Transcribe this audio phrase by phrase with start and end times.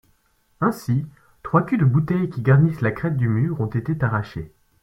[0.61, 1.05] Ainsi,
[1.43, 4.51] trois culs de bouteille qui garnissent la crête du mur ont été arrachés.